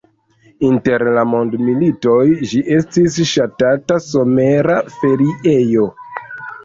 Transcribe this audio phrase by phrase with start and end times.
[0.67, 5.87] Inter la mondmilitoj ĝi estis ŝatata somera feriejo.